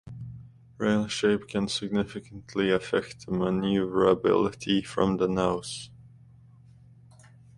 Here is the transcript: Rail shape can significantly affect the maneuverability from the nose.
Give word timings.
Rail 0.79 1.05
shape 1.07 1.47
can 1.47 1.67
significantly 1.67 2.71
affect 2.71 3.27
the 3.27 3.33
maneuverability 3.33 4.81
from 4.81 5.17
the 5.17 5.27
nose. 5.27 5.91